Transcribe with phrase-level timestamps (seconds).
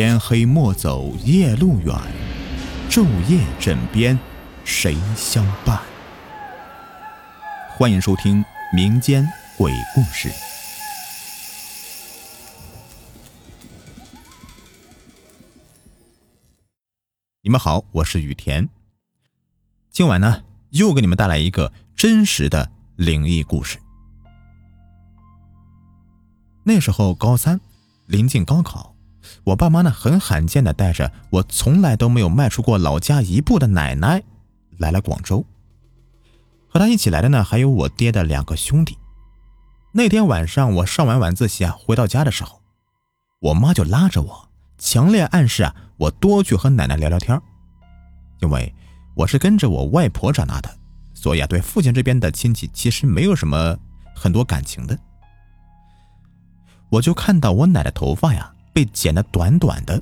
[0.00, 1.92] 天黑莫走夜路远，
[2.88, 4.16] 昼夜枕边
[4.64, 5.82] 谁相伴？
[7.68, 10.30] 欢迎收听民间鬼故事。
[17.42, 18.68] 你们好，我是雨田。
[19.90, 23.80] 今晚呢，又给你们带来一个真实的灵异故事。
[26.62, 27.60] 那时候高三，
[28.06, 28.94] 临近高考。
[29.44, 34.22] 我爸妈呢，很罕见的带着我从来都没有迈出过老家一步的奶奶
[34.78, 35.44] 来了广州。
[36.68, 38.96] 和他一起来的呢，还有我爹的两个兄弟。
[39.92, 42.60] 那天晚上我上完晚自习啊，回到家的时候，
[43.40, 47.40] 我妈就拉着我，强烈暗示啊，我多去和奶奶聊聊天
[48.40, 48.72] 因为
[49.16, 50.70] 我是跟着我外婆长大的，
[51.14, 53.76] 所以啊，对父亲这边的亲戚其实没有什么
[54.14, 54.96] 很多感情的。
[56.90, 58.52] 我就看到我奶奶头发呀。
[58.78, 60.00] 被剪得短短的，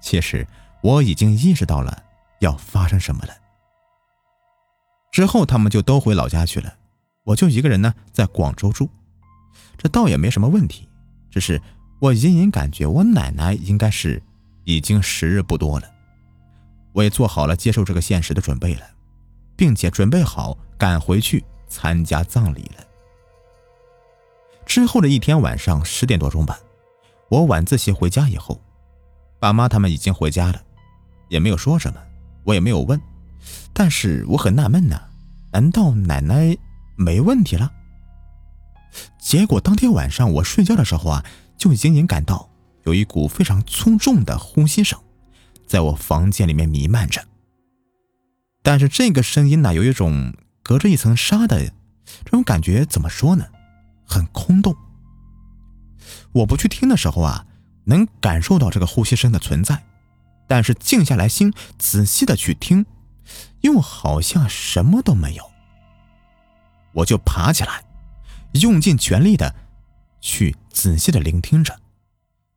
[0.00, 0.46] 其实
[0.82, 2.00] 我已经意识到了
[2.38, 3.34] 要发生什么了。
[5.10, 6.72] 之后他们就都回老家去了，
[7.24, 8.88] 我就一个人呢在广州住，
[9.76, 10.88] 这倒也没什么问题，
[11.28, 11.60] 只是
[11.98, 14.22] 我隐隐感觉我奶奶应该是
[14.62, 15.90] 已经时日不多了。
[16.92, 18.82] 我也做好了接受这个现实的准备了，
[19.56, 22.84] 并且准备好赶回去参加葬礼了。
[24.64, 26.60] 之后的一天晚上十点多钟吧。
[27.28, 28.60] 我晚自习回家以后，
[29.38, 30.62] 爸妈他们已经回家了，
[31.28, 32.00] 也没有说什么，
[32.44, 33.00] 我也没有问。
[33.72, 35.00] 但是我很纳闷呢，
[35.52, 36.56] 难道奶奶
[36.96, 37.70] 没问题了？
[39.20, 41.24] 结果当天晚上我睡觉的时候啊，
[41.58, 42.48] 就已经隐感到
[42.84, 44.98] 有一股非常粗重的呼吸声，
[45.66, 47.22] 在我房间里面弥漫着。
[48.62, 51.66] 但是这个声音呢，有一种隔着一层纱的
[52.24, 53.46] 这种感觉，怎么说呢？
[54.06, 54.74] 很空洞。
[56.32, 57.46] 我不去听的时候啊，
[57.84, 59.84] 能感受到这个呼吸声的存在，
[60.46, 62.86] 但是静下来心，仔细的去听，
[63.60, 65.50] 又好像什么都没有。
[66.94, 67.84] 我就爬起来，
[68.52, 69.54] 用尽全力的
[70.20, 71.78] 去仔细的聆听着，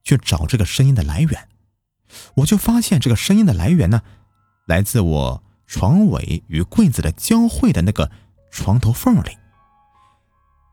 [0.03, 1.47] 去找这个声音的来源。
[2.35, 4.01] 我就发现这个声音的来源呢，
[4.65, 8.11] 来自我床尾与柜子的交汇的那个
[8.49, 9.37] 床头缝里。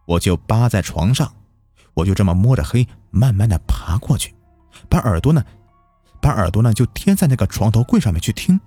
[0.07, 1.35] 我就扒在床上。
[1.99, 4.33] 我就这么摸着黑，慢慢的爬过去，
[4.89, 5.45] 把耳朵呢，
[6.21, 8.61] 把耳朵呢就贴在那个床头柜上面去听，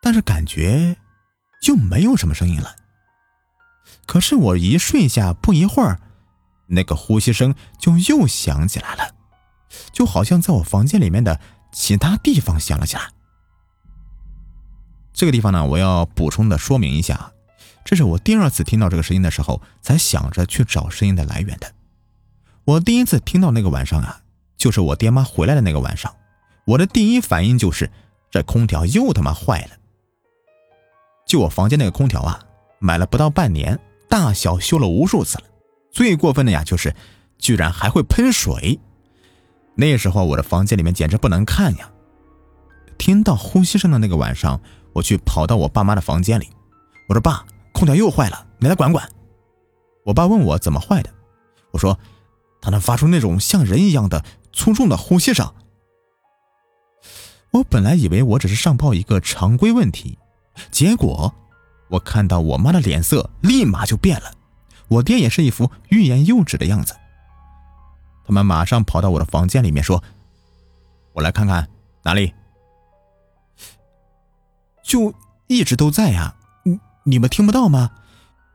[0.00, 0.96] 但是感觉
[1.60, 2.76] 就没有什么声音了。
[4.06, 5.98] 可是我一睡下，不一会儿，
[6.68, 9.14] 那个呼吸声就又响起来了，
[9.92, 11.40] 就好像在我房间里面的
[11.72, 13.10] 其他地方响了起来。
[15.12, 17.32] 这个地方呢，我要补充的说明一下。
[17.88, 21.72] 这是我第二次听到这个声音的时候，才想着去找声音的来源的。
[22.66, 24.20] 我第一次听到那个晚上啊，
[24.58, 26.14] 就是我爹妈回来的那个晚上。
[26.66, 27.90] 我的第一反应就是，
[28.30, 29.70] 这空调又他妈坏了。
[31.26, 32.38] 就我房间那个空调啊，
[32.78, 35.44] 买了不到半年，大小修了无数次了。
[35.90, 36.94] 最过分的呀，就是
[37.38, 38.78] 居然还会喷水。
[39.76, 41.90] 那时候我的房间里面简直不能看呀。
[42.98, 44.60] 听到呼吸声的那个晚上，
[44.92, 46.50] 我去跑到我爸妈的房间里，
[47.08, 47.46] 我说爸。
[47.78, 49.08] 空调又坏了，你来管管。
[50.04, 51.14] 我爸问我怎么坏的，
[51.70, 51.96] 我说
[52.60, 55.54] 它能发出那种像人一样的粗重的呼吸声。
[57.52, 60.18] 我本来以为我只是上报一个常规问题，
[60.72, 61.32] 结果
[61.88, 64.32] 我看到我妈的脸色立马就变了，
[64.88, 66.96] 我爹也是一副欲言又止的样子。
[68.26, 70.02] 他们马上跑到我的房间里面说
[71.14, 71.68] ：“我来看看
[72.02, 72.34] 哪里，
[74.82, 75.14] 就
[75.46, 76.34] 一直都在呀。”
[77.04, 77.90] 你们听不到吗？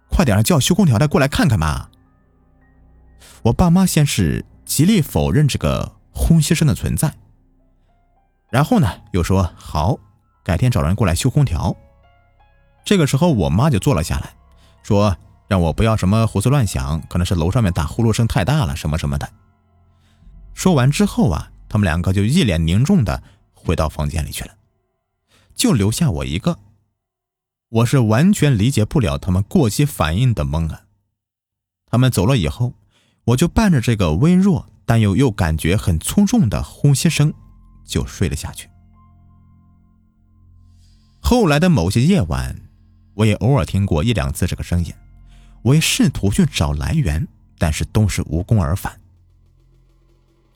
[0.10, 1.90] 快点叫修空调的过来看看嘛！
[3.42, 7.12] 我爸妈先是极力否认这个呼吸声的存在，
[8.52, 9.98] 然后呢又说好，
[10.44, 11.76] 改天找人过来修空调。
[12.86, 14.36] 这个时候我妈就坐了下来，
[14.84, 15.18] 说
[15.48, 19.28] 让我不要什么胡思乱想，可能是楼上面打呼噜声太大了什么什么的。
[20.54, 23.24] 说完之后啊，他们两个就一脸凝重的
[23.56, 24.54] 回到房间里去了，
[25.56, 26.60] 就留下我一个。
[27.74, 30.84] 我是完全理解不了他们过激反应的懵啊！
[31.88, 32.76] 他们走了以后，
[33.26, 37.34] 我就伴着这个微弱但又又感觉很粗重的呼吸声，
[37.84, 38.70] 就睡了下去。
[41.20, 42.56] 后来的某些夜晚，
[43.16, 44.94] 我也偶尔听过一两次这个声音，
[45.64, 47.28] 我也试图去找来源，
[47.58, 49.02] 但是都是无功而返。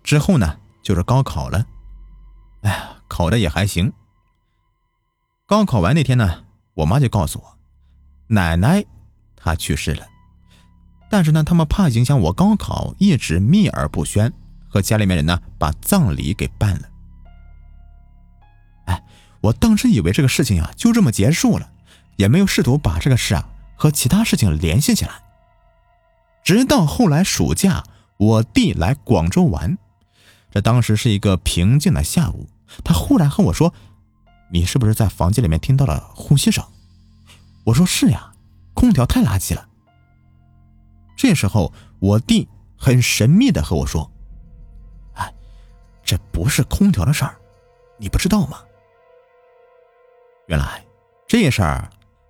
[0.04, 1.66] 之后呢，就是高考了，
[2.62, 3.92] 哎呀，考的也还行。
[5.48, 6.44] 高考完那天呢。
[6.78, 7.58] 我妈就告诉我，
[8.28, 8.86] 奶奶
[9.36, 10.06] 她去世了，
[11.10, 14.32] 但是呢，他们怕影响我高考，一直秘而不宣，
[14.70, 16.90] 和家里面人呢把葬礼给办了。
[18.86, 19.04] 哎，
[19.42, 21.68] 我当时以为这个事情啊就这么结束了，
[22.16, 25.12] 也没有试图把这个事啊和其他事情联系起来。
[26.44, 27.84] 直到后来暑假，
[28.18, 29.80] 我弟来广州玩，
[30.52, 32.48] 这当时是一个平静的下午，
[32.84, 33.74] 他忽然和我说
[34.52, 36.64] ：“你是不是在房间里面听到了呼吸声？”
[37.66, 38.32] 我说：“是呀，
[38.74, 39.68] 空调太垃圾了。”
[41.18, 42.48] 这时候，我弟
[42.78, 44.10] 很神秘的和我说
[45.16, 45.34] ：“哎，
[46.04, 47.36] 这不是空调的事儿，
[47.98, 48.60] 你不知道吗？”
[50.48, 50.86] 原来
[51.28, 51.90] 这事儿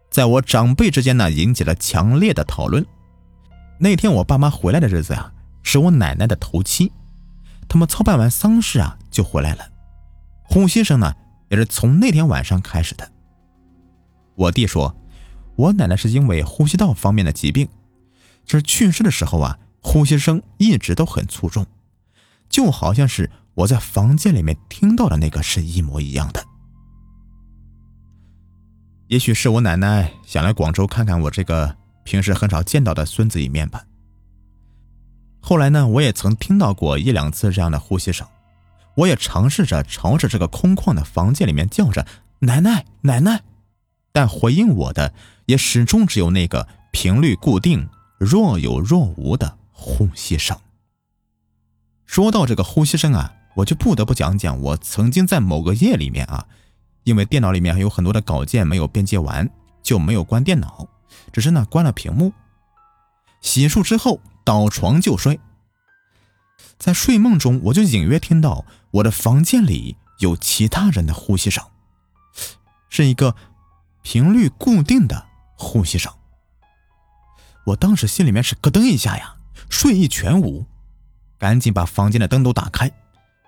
[0.10, 2.84] 在我长辈之间呢引起了强烈的讨论。
[3.80, 5.32] 那天我爸妈回来的日子啊，
[5.62, 6.92] 是我奶奶的头七，
[7.70, 9.70] 他们操办完丧事啊就回来了，
[10.46, 11.14] 呼吸声呢
[11.50, 13.12] 也是从那天晚上开始的。
[14.36, 14.96] 我弟说，
[15.56, 17.68] 我奶奶是因为呼吸道方面的疾病。
[18.46, 21.66] 就是去世的时候啊，呼吸声一直都很粗重，
[22.48, 26.46] 就好像是我在房间里面听到的那个是一模一样的。
[29.08, 33.84] 也许是我奶奶想来广州看看我这个平时很少见到的孙子一面吧。
[35.42, 38.26] 后来呢，我也曾听到过一两次这样的呼吸声，
[38.98, 42.06] 我也尝试着朝着这个空旷的房间里面叫着
[42.40, 43.44] “奶奶，奶奶”，
[44.14, 45.14] 但回应我的
[45.46, 47.90] 也始终只有那个频率固定。
[48.20, 50.58] 若有若无的呼吸声。
[52.08, 56.48] 说到这个呼吸声啊，我就不得不讲讲我曾经在某个夜里面啊，
[57.04, 59.48] 因为电脑里面还有很多的稿件没有编辑完，
[59.84, 60.88] 就没有关电脑，
[61.32, 62.34] 只是呢关了屏幕。
[63.42, 65.40] 洗漱之后倒床就睡，
[66.78, 71.64] 在睡梦中我就隐约听到我的房间里有其他人的呼吸声，
[72.90, 73.36] 是一个
[74.02, 76.14] 频率固定的呼吸声。
[77.66, 79.36] 我当时心里面是咯噔一下呀，
[79.70, 80.66] 睡意全无，
[81.38, 82.92] 赶紧把房间的灯都打开，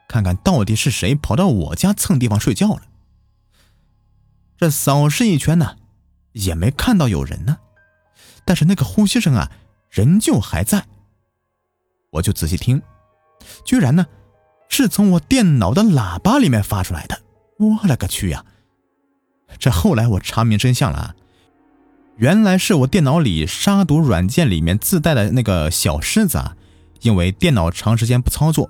[0.08, 2.82] 看看到底是谁跑到我家蹭地方睡觉了。
[4.58, 5.78] 这扫视一圈呢，
[6.34, 7.60] 也没看到有人呢，
[8.44, 9.50] 但是那个呼吸声啊，
[9.90, 10.86] 仍旧还在。
[12.12, 12.82] 我就仔细听，
[13.64, 14.06] 居然呢，
[14.68, 17.22] 是从我电脑的喇叭里面发出来的。
[17.58, 18.46] 我勒个去呀！
[19.58, 21.16] 这后来我查明真相了。
[22.18, 26.56] 原来是我电脑里杀毒软件里面自带的那个小狮子啊，
[27.02, 28.70] 因为电脑长时间不操作，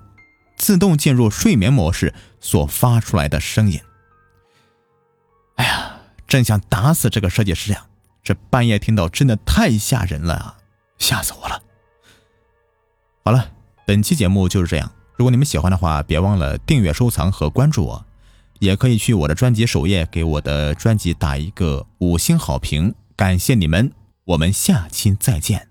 [0.56, 3.80] 自动进入睡眠模式所发出来的声音。
[5.56, 7.86] 哎呀，真想打死这个设计师呀！
[8.22, 10.58] 这半夜听到真的太吓人了啊，
[10.98, 11.62] 吓死我了。
[13.24, 13.50] 好了，
[13.84, 14.90] 本期节目就是这样。
[15.16, 18.04] 如果你们喜欢的话，别忘了订阅、收藏和关注我，
[18.60, 22.94] 也可以去我的专辑首页给我的专辑打一个五星好评。
[23.16, 23.92] 感谢你们，
[24.24, 25.69] 我们下期再见。